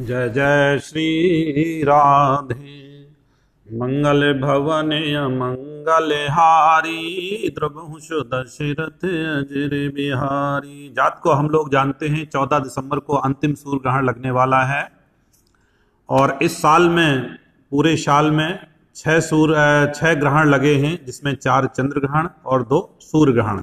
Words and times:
जय 0.00 0.28
जय 0.28 0.78
श्री 0.78 1.82
राधे। 1.82 3.08
मंगल 3.72 4.40
भवन 4.40 4.86
मंगल 5.32 6.26
हारी। 6.30 7.54
द्रभुष 7.58 8.08
दशरथ 8.12 9.04
अजर 9.38 9.92
बिहारी। 9.94 10.88
जात 10.88 11.20
को 11.22 11.30
हम 11.30 11.48
लोग 11.48 11.72
जानते 11.72 12.08
हैं, 12.08 12.30
चौदह 12.30 12.58
दिसंबर 12.58 12.98
को 12.98 13.16
अंतिम 13.16 13.54
सूर्य 13.54 13.78
ग्रहण 13.78 14.04
लगने 14.04 14.30
वाला 14.30 14.62
है। 14.62 14.92
और 16.08 16.38
इस 16.42 16.62
साल 16.62 16.88
में, 16.88 17.38
पूरे 17.70 17.96
साल 17.96 18.30
में 18.30 18.66
छह 18.96 19.20
सूर्य, 19.20 19.92
छह 19.96 20.14
ग्रहण 20.14 20.48
लगे 20.48 20.74
हैं, 20.74 21.04
जिसमें 21.04 21.34
चार 21.34 21.66
चंद्र 21.66 22.00
ग्रहण 22.00 22.28
और 22.46 22.62
दो 22.62 22.98
सूर्य 23.00 23.32
ग्रहण। 23.32 23.62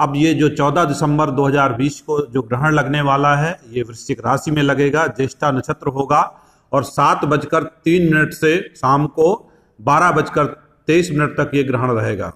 अब 0.00 0.12
ये 0.16 0.34
जो 0.34 0.48
14 0.48 0.84
दिसंबर 0.84 1.30
2020 1.30 2.00
को 2.00 2.26
जो 2.26 2.42
ग्रहण 2.42 2.72
लगने 2.72 3.00
वाला 3.00 3.36
है, 3.36 3.60
ये 3.70 3.82
वृश्चिक 3.82 4.26
राशि 4.26 4.50
में 4.50 4.62
लगेगा, 4.62 5.06
ज्येष्ठा 5.06 5.50
नक्षत्र 5.50 5.88
होगा, 5.88 6.40
और 6.72 6.84
सात 6.84 7.24
बजकर 7.24 7.62
तीन 7.62 8.14
मिनट 8.14 8.32
से 8.32 8.72
शाम 8.76 9.06
को 9.06 9.50
बारह 9.80 10.12
बजकर 10.12 10.44
तेईस 10.86 11.10
मिनट 11.10 11.30
तक 11.30 11.50
ये 11.54 11.62
ग्रहण 11.62 11.90
रहेगा। 11.90 12.32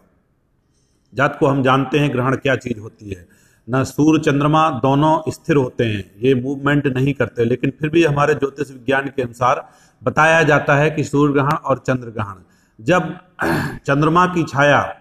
जात 1.14 1.36
को 1.40 1.46
हम 1.46 1.62
जानते 1.62 1.98
हैं 1.98 2.12
ग्रहण 2.12 2.36
क्या 2.36 2.56
चीज़ 2.56 2.78
होती 2.78 3.10
है। 3.10 3.28
न 3.70 3.84
सूर्य, 3.84 4.22
चंद्रमा 4.22 4.70
दोनों 4.70 5.30
स्थिर 5.30 5.56
होते 5.56 5.84
हैं, 5.84 6.10
ये 6.22 6.34
मूवमेंट 6.34 6.86
नहीं 6.86 7.14
करते, 7.14 7.44
लेकिन 7.44 7.72
फिर 7.80 7.90
भी 7.90 8.04
हमारे 8.04 8.34
ज्योतिष 8.34 8.70
विज्ञान 8.70 9.12
के 9.16 9.22
अनुसार 9.22 9.68
बताया 10.02 10.42
जाता 10.42 10.76
है 10.76 10.90
कि 10.90 11.04
सूर्य 11.04 11.32
ग्रहण 11.32 11.52
और 11.52 11.78
चंद्र 11.78 12.08
ग्रहण। 12.08 12.34
जब 12.80 13.18
चंद्रमा 13.86 14.26
की 14.26 14.44
छाया 14.44 14.96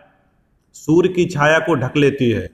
सूर्य 0.76 1.10
की 1.10 1.26
छाया 1.26 1.60
को 1.60 1.76
ढक 1.76 1.98
लेती 1.98 2.30
है, 2.30 2.48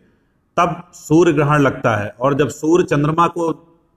तब 0.58 0.92
सूर्य 0.94 1.34
ग्रहण 1.34 1.62
लगता 1.62 1.96
है। 1.98 2.10
और 2.22 2.34
जब 2.34 2.50
सूर्य 2.50 2.84
चंद्रमा 2.84 3.28
को, 3.28 3.52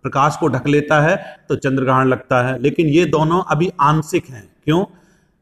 प्रकाश 0.04 0.36
को 0.40 0.48
ढक 0.48 0.66
लेता 0.66 1.00
है 1.00 1.16
तो 1.48 1.56
चंद्र 1.56 1.82
ग्रहण 1.84 2.08
लगता 2.08 2.42
है। 2.42 2.58
लेकिन 2.58 2.86
ये 2.86 3.04
दोनों 3.04 3.42
अभी 3.42 3.70
आंशिक 3.80 4.28
हैं। 4.30 4.48
क्यों? 4.64 4.84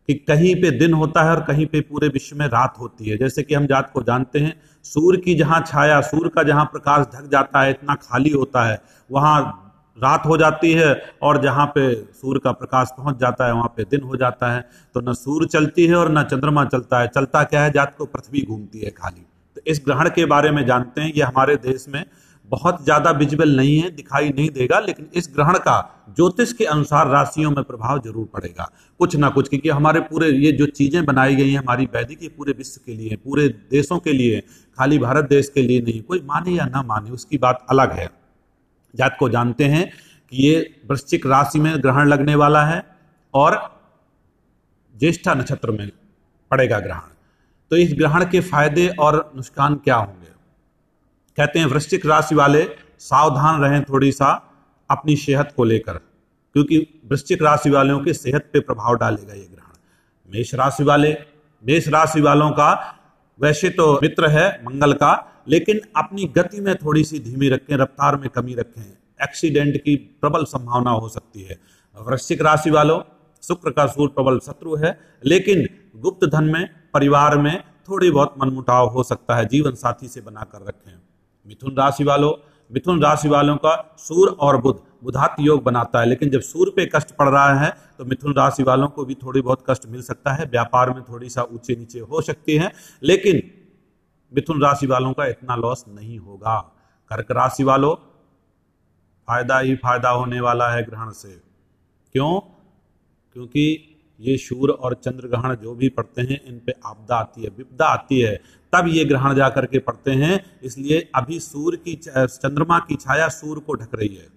कि 0.08 0.14
कहीं 0.14 0.54
पे 0.54 0.70
दिन 0.70 0.92
होता 0.92 1.22
है 1.22 1.30
और 1.30 1.40
कहीं 1.40 1.66
पे 1.66 1.80
पूरे 1.80 2.08
विश्व 2.08 2.36
में 2.36 2.46
रात 2.46 2.74
होती 2.80 3.08
है। 3.08 3.16
जैसे 3.18 3.42
कि 3.42 3.54
हम 3.54 3.66
जात 3.66 3.90
को 3.94 4.02
जानते 4.02 4.38
हैं, 4.38 4.60
सूर्य 4.84 5.18
की 5.18 5.34
जहाँ 5.34 5.60
छाया, 5.66 6.00
सूर्य 6.00 6.30
का 6.30 6.42
जहाँ 6.42 6.64
प्रकाश 6.64 7.06
ढक 7.14 7.28
जाता 7.32 7.60
है, 7.62 7.70
इतना 7.70 7.94
खाली 7.94 8.30
होता 8.30 8.64
है, 8.64 8.80
वहाँ 9.10 9.71
रात 9.98 10.22
हो 10.26 10.36
जाती 10.36 10.72
है 10.72 10.94
और 11.22 11.40
जहाँ 11.42 11.66
पे 11.66 11.92
सूर्य 11.94 12.40
का 12.44 12.52
प्रकाश 12.52 12.90
पहुँच 12.96 13.18
जाता 13.18 13.46
है, 13.46 13.52
वहाँ 13.52 13.72
पे 13.76 13.84
दिन 13.84 14.02
हो 14.02 14.16
जाता 14.16 14.52
है। 14.52 14.64
तो 14.94 15.00
न 15.00 15.14
सूर्य 15.14 15.46
चलती 15.48 15.86
है 15.86 15.94
और 15.94 16.12
न 16.12 16.22
चंद्रमा 16.22 16.64
चलता 16.64 17.00
है। 17.00 17.08
चलता 17.08 17.42
क्या 17.44 17.62
है? 17.62 17.70
जात 17.70 17.94
को 17.98 18.04
पृथ्वी 18.06 18.42
घूमती 18.42 18.80
है 18.80 18.90
खाली। 18.92 19.24
तो 19.56 19.60
इस 19.66 19.82
ग्रहण 19.84 20.08
के 20.08 20.24
बारे 20.26 20.50
में 20.50 20.64
जानते 20.66 21.00
हैं। 21.00 21.12
ये 21.12 21.22
हमारे 21.22 21.56
देश 21.58 21.86
में 21.88 22.04
बहुत 22.48 22.82
ज़्यादा 22.84 23.10
विजिबल 23.10 23.56
नहीं 23.56 23.78
है, 23.78 23.90
दिखाई 23.90 24.28
नहीं 24.28 24.48
देगा, 24.50 24.78
लेकिन 24.80 25.08
इस 25.14 25.28
ग्रहण 25.34 25.58
का 25.58 25.76
ज्योतिष 26.16 26.52
के 26.52 26.64
अनुसार 26.64 27.08
राशियों 27.08 27.50
में 27.50 27.62
प्रभाव 27.64 28.00
ज़रूर 28.00 28.28
पड़ेगा। 28.34 28.68
कुछ 29.00 29.16
ना 29.16 29.28
कुछ, 29.28 29.48
क्योंकि 29.48 29.68
हमारे 29.68 30.00
पूरे 30.00 30.28
ये 30.28 30.52
जो 30.52 30.66
चीज़ें 30.68 31.04
बनाई 31.04 31.36
गई 31.36 31.50
हैं, 31.50 31.58
हमारी 31.58 31.84
वैदिक 31.94 32.22
ये 32.22 32.28
पूरे 32.28 32.52
विश्व 32.52 32.80
के 32.86 32.94
लिए, 32.94 33.16
पूरे 33.16 33.48
देशों 33.70 33.98
के 33.98 34.12
लिए, 34.12 34.40
खाली 34.78 34.98
भारत 34.98 35.28
देश 35.28 35.48
के 35.48 35.62
लिए 35.62 35.80
नहीं, 35.80 36.02
कोई 36.02 36.20
माने 36.24 36.52
या 36.52 36.64
ना 36.66 36.82
माने, 36.82 37.10
उसकी 37.10 37.38
बात 37.38 37.66
अलग 37.70 37.92
है। 37.92 38.10
जात 38.94 39.16
को 39.18 39.28
जानते 39.28 39.64
हैं 39.64 39.86
कि 39.88 40.36
ये 40.38 40.80
वृश्चिक 40.90 41.26
राशि 41.26 41.58
में 41.58 41.82
ग्रहण 41.82 42.08
लगने 42.08 42.34
वाला 42.34 42.64
है 42.64 42.84
और 43.34 43.56
ज्येष्ठा 44.94 45.34
नक्षत्र 45.34 45.70
में 45.70 45.90
पड़ेगा 46.50 46.78
ग्रहण। 46.80 47.10
तो 47.70 47.76
इस 47.76 47.94
ग्रहण 47.94 48.24
के 48.24 48.40
फ़ायदे 48.40 48.88
और 48.88 49.32
नुकसान 49.36 49.74
क्या 49.74 49.96
होंगे? 49.96 50.30
कहते 51.38 51.58
हैं, 51.58 51.66
वृश्चिक 51.66 52.06
राशि 52.06 52.34
वाले 52.34 52.64
सावधान 52.98 53.60
रहें 53.60 53.82
थोड़ी 53.84 54.12
सा 54.12 54.30
अपनी 54.90 55.16
सेहत 55.16 55.52
को 55.56 55.64
लेकर, 55.64 55.92
क्योंकि 55.92 56.78
वृश्चिक 57.10 57.42
राशि 57.42 57.70
वालों 57.70 58.00
के 58.00 58.12
सेहत 58.12 58.50
पे 58.52 58.60
प्रभाव 58.60 58.96
डालेगा 58.96 59.34
ये 59.34 59.48
ग्रहण। 59.52 60.32
मेष 60.32 60.54
राशि 60.54 60.84
वाले, 60.84 61.16
मेष 61.64 61.88
राशि 61.88 62.20
वालों 62.20 62.50
का, 62.50 62.98
वैसे 63.38 63.70
तो 63.70 63.92
मित्र 64.02 64.28
है 64.28 64.48
मंगल 64.64 64.92
का 64.92 65.31
लेकिन 65.48 65.80
अपनी 65.96 66.24
गति 66.36 66.60
में 66.60 66.74
थोड़ी 66.76 67.04
सी 67.04 67.18
धीमी 67.18 67.48
रखें, 67.48 67.76
रफ्तार 67.76 68.16
में 68.16 68.28
कमी 68.30 68.54
रखें। 68.54 68.82
एक्सीडेंट 69.20 69.76
की 69.76 69.96
प्रबल 70.20 70.44
संभावना 70.44 70.90
हो 70.90 71.08
सकती 71.08 71.42
है। 71.42 71.58
वृश्चिक 71.96 72.42
राशि 72.42 72.70
वालों, 72.70 73.00
शुक्र 73.42 73.70
का 73.70 73.86
सूर्य 73.86 74.12
प्रबल 74.14 74.38
शत्रु 74.38 74.76
है, 74.76 74.98
लेकिन 75.24 75.68
गुप्त 75.96 76.24
धन 76.26 76.44
में, 76.44 76.68
परिवार 76.94 77.36
में 77.38 77.62
थोड़ी 77.88 78.10
बहुत 78.10 78.34
मनमुटाव 78.38 78.88
हो 78.88 79.02
सकता 79.02 79.36
है, 79.36 79.44
जीवन 79.46 79.74
साथी 79.74 80.08
से 80.08 80.20
बनाकर 80.20 80.66
रखें। 80.66 80.92
मिथुन 81.46 81.76
राशि 81.78 82.04
वालों, 82.04 82.32
मिथुन 82.70 83.02
राशि 83.02 83.28
वालों 83.28 83.56
का 83.56 83.94
सूर्य 83.98 84.32
और 84.32 84.60
बुध, 84.60 84.82
बुधात 85.04 85.36
योग 85.40 85.62
बनाता 85.62 86.00
है, 86.00 86.06
लेकिन 86.06 86.30
जब 86.30 86.40
सूर्य 86.40 86.72
पे 86.76 86.86
कष्ट 86.86 87.10
पड़ 87.10 87.28
रहा 87.28 87.54
है 87.54 87.70
तो 87.98 88.04
मिथुन 88.04 88.34
राशि 88.34 88.62
वालों 88.62 88.88
को 88.88 89.04
भी 89.04 89.14
थोड़ी 89.14 89.40
बहुत 89.40 89.64
कष्ट 89.70 89.86
मिल 89.86 90.02
सकता 90.02 90.32
है। 90.32 90.44
व्यापार 90.46 90.90
में 90.90 91.02
थोड़ी 91.02 91.28
सा 91.28 91.42
ऊँचे 91.44 91.76
नीचे 91.76 92.00
हो 92.00 92.20
सकती 92.22 92.56
है, 92.56 92.70
लेकिन 93.02 93.42
मिथुन 94.32 94.62
राशि 94.62 94.86
वालों 94.86 95.12
का 95.12 95.26
इतना 95.26 95.56
लॉस 95.56 95.84
नहीं 95.88 96.18
होगा। 96.18 96.58
कर्क 97.10 97.30
राशि 97.30 97.64
वालों, 97.64 97.94
फ़ायदा 99.28 99.58
ही 99.58 99.74
फ़ायदा 99.76 100.10
होने 100.10 100.40
वाला 100.40 100.70
है 100.70 100.82
ग्रहण 100.82 101.10
से। 101.10 101.28
क्यों? 102.14 102.40
क्योंकि 103.36 103.88
ये 104.20 104.36
सूर्य 104.36 104.72
और 104.72 104.94
चंद्र 104.94 105.28
ग्रहण 105.28 105.54
जो 105.54 105.74
भी 105.74 105.88
पड़ते 105.88 106.22
हैं, 106.22 106.40
इन 106.44 106.60
पे 106.66 106.72
आपदा 106.86 107.16
आती 107.16 107.42
है, 107.42 107.48
विपदा 107.48 107.86
आती 107.86 108.20
है। 108.20 108.34
तब 108.72 108.88
ये 108.88 109.04
ग्रहण 109.04 109.34
जा 109.34 109.48
करके 109.48 109.78
पढ़ते 109.78 110.10
हैं, 110.10 110.60
इसलिए 110.62 111.10
अभी 111.14 111.40
सूर्य 111.40 111.76
की 111.76 111.94
चंद्रमा 111.94 112.78
की 112.78 112.96
छाया 112.96 113.28
सूर्य 113.28 113.60
को 113.60 113.74
ढक 113.74 113.94
रही 113.94 114.14
है। 114.14 114.28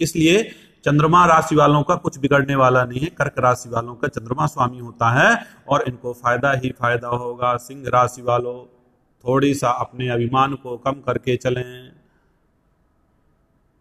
इसलिए 0.00 0.42
चंद्रमा 0.84 1.24
राशि 1.26 1.56
वालों 1.56 1.82
का 1.82 1.94
कुछ 1.94 2.18
बिगड़ने 2.18 2.54
वाला 2.54 2.84
नहीं 2.84 3.00
है। 3.00 3.06
कर्क 3.06 3.38
राशि 3.38 3.68
वालों 3.68 3.94
का 3.94 4.08
चंद्रमा 4.08 4.46
स्वामी 4.46 4.78
होता 4.78 5.10
है 5.10 5.46
और 5.68 5.84
इनको 5.88 6.12
फ़ायदा 6.12 6.52
ही 6.52 6.70
फ़ायदा 6.70 7.08
होगा। 7.08 7.56
सिंह 7.56 7.88
राशि 7.88 8.22
वालों 8.22 8.77
थोड़ी 9.24 9.54
सा 9.54 9.70
अपने 9.70 10.08
अभिमान 10.08 10.54
को 10.54 10.76
कम 10.76 10.92
करके 10.92 11.36
चलें। 11.36 11.92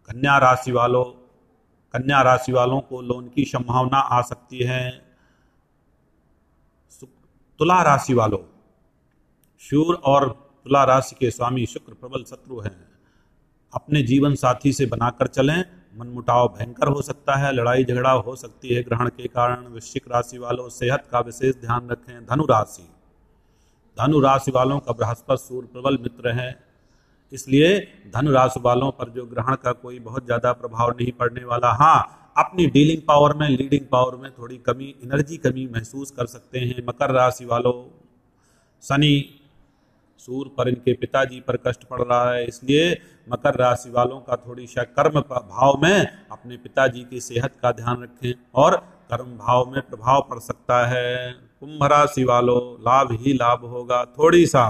कन्या 0.08 0.38
राशि 0.38 0.72
वालों, 0.72 1.04
कन्या 1.94 2.22
राशि 2.22 2.52
वालों 2.52 2.82
को 2.82 3.02
लोन 3.02 3.28
की 3.28 3.46
संभावना 3.46 3.98
आ 3.98 4.22
सकती 4.22 4.60
है। 4.60 4.92
तुला 7.60 7.82
राशि 7.82 8.14
वालों, 8.14 8.40
शूर 9.60 9.96
और 9.96 10.30
तुला 10.64 10.84
राशि 10.84 11.16
के 11.20 11.32
स्वामी 11.32 11.66
शुक्र 11.66 11.94
प्रबल 11.94 12.24
शत्रु 12.24 12.60
हैं। 12.60 12.86
अपने 13.74 14.02
जीवन 14.04 14.36
साथी 14.36 14.74
से 14.74 14.86
बनाकर 14.86 15.28
चलें। 15.28 15.64
मनमुटाव 15.98 16.48
भयंकर 16.48 16.88
हो 16.88 17.02
सकता 17.02 17.36
है, 17.36 17.52
लड़ाई 17.52 17.84
झगड़ा 17.86 18.12
हो 18.12 18.36
सकती 18.36 18.74
है 18.76 18.84
ग्रहण 18.84 19.10
के 19.10 19.28
कारण। 19.28 19.68
वृश्चिक 19.68 20.06
राशि 20.08 20.38
वालों, 20.38 20.70
सेहत 20.70 21.08
का 21.12 21.20
विशेष 21.20 21.56
ध्यान 21.56 21.90
रखें। 21.90 22.26
धनु 22.26 22.44
राशि 22.44 22.90
धनु 23.98 24.20
राशि 24.22 24.52
वालों 24.52 24.80
का 24.80 24.94
बृहस्पति, 24.94 25.38
सूर्य, 25.40 25.68
प्रबल 25.68 25.98
मित्र 25.98 26.32
है। 26.32 26.50
इसलिए 27.32 27.80
धन 28.14 28.28
राशि 28.30 28.60
वालों 28.62 28.92
पर 28.92 29.10
जो 29.10 29.26
ग्रहण 29.26 29.56
का 29.56 29.72
कोई 29.74 30.00
बहुत 30.02 30.26
ज़्यादा 30.26 30.52
प्रभाव 30.54 30.90
नहीं 30.92 31.12
पड़ने 31.14 31.44
वाला। 31.46 31.72
हाँ 31.74 32.34
अपनी 32.38 32.66
डीलिंग 32.68 33.02
पावर 33.08 33.34
में 33.38 33.48
लीडिंग 33.50 33.86
पावर 33.92 34.16
में 34.16 34.32
थोड़ी 34.32 34.58
कमी 34.66 34.94
एनर्जी 35.04 35.38
कमी 35.40 35.66
महसूस 35.68 36.12
कर 36.12 36.26
सकते 36.28 36.60
हैं। 36.60 36.86
मकर 36.88 37.12
राशि 37.12 37.46
वालों 37.46 37.74
शनि, 38.84 39.34
सूर्य 40.20 40.52
पर 40.58 40.70
इनके 40.70 40.94
पिताजी 40.96 41.40
पर 41.40 41.58
कष्ट 41.58 41.84
पड़ 41.84 42.02
रहा 42.02 42.32
है। 42.32 42.46
इसलिए 42.46 42.86
मकर 43.28 43.56
राशि 43.56 43.90
वालों 43.90 44.20
का 44.22 44.36
थोड़ी 44.38 44.68
सा 44.68 44.84
कर्म 44.94 45.20
भाव 45.22 45.80
में 45.82 46.08
अपने 46.32 46.58
पिताजी 46.58 47.04
की 47.04 47.20
सेहत 47.22 47.56
का 47.62 47.72
ध्यान 47.74 48.04
रखें 48.04 48.34
और 48.56 48.76
कर्म 49.12 49.38
भाव 49.38 49.70
में 49.72 49.82
प्रभाव 49.82 50.28
पड़ 50.30 50.40
सकता 50.42 50.86
है। 50.88 51.36
कुंभ 51.62 51.84
राशि 51.84 52.24
वालों 52.24 52.60
लाभ 52.82 53.12
ही 53.12 53.34
लाभ 53.34 53.66
होगा। 53.66 54.04
थोड़ी 54.06 54.46
सा 54.46 54.68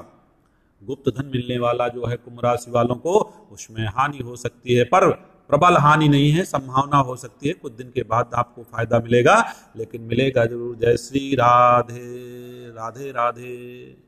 गुप्त 0.81 1.09
धन 1.09 1.25
मिलने 1.25 1.57
वाला 1.59 1.87
जो 1.87 2.05
है 2.05 2.15
कुंभ 2.15 2.39
राशि 2.45 2.71
वालों 2.71 2.95
को, 2.95 3.19
उसमें 3.51 3.85
हानि 3.87 4.17
हो 4.17 4.35
सकती 4.35 4.73
है, 4.73 4.83
पर 4.83 5.09
प्रबल 5.49 5.77
हानि 5.77 6.07
नहीं 6.07 6.31
है, 6.31 6.43
संभावना 6.43 6.97
हो 6.97 7.15
सकती 7.15 7.47
है। 7.47 7.53
कुछ 7.53 7.73
दिन 7.73 7.91
के 7.95 8.03
बाद 8.03 8.31
आपको 8.35 8.63
फ़ायदा 8.63 8.99
मिलेगा, 8.99 9.35
लेकिन 9.77 10.01
मिलेगा 10.01 10.45
ज़रूर। 10.45 10.75
जय 10.75 10.97
श्री 10.97 11.33
राधे 11.35 12.69
राधे 12.69 13.11
राधे। 13.11 13.95